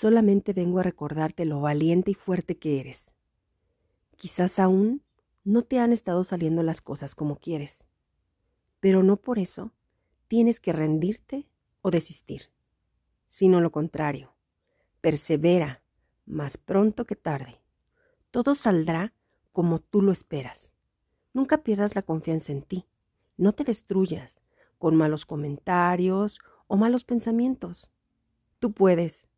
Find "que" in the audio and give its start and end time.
2.56-2.80, 10.58-10.72, 17.04-17.16